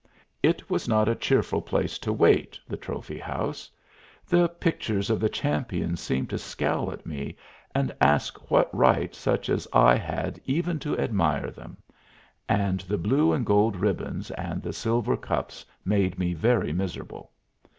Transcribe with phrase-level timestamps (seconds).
[0.41, 3.69] It was not a cheerful place to wait, the trophy house.
[4.25, 7.37] The pictures of the champions seemed to scowl at me,
[7.75, 11.77] and ask what right such as I had even to admire them,
[12.49, 17.29] and the blue and gold ribbons and the silver cups made me very miserable.